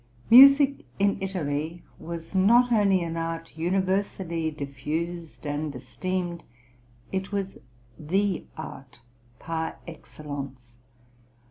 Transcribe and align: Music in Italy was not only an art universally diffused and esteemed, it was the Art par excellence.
Music 0.31 0.83
in 0.97 1.15
Italy 1.21 1.83
was 1.99 2.33
not 2.33 2.71
only 2.71 3.03
an 3.03 3.15
art 3.15 3.55
universally 3.55 4.49
diffused 4.49 5.45
and 5.45 5.75
esteemed, 5.75 6.43
it 7.11 7.31
was 7.31 7.59
the 7.99 8.47
Art 8.57 9.01
par 9.37 9.77
excellence. 9.85 10.77